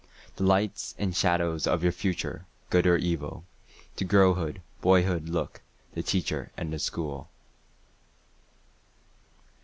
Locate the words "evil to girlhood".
2.97-4.59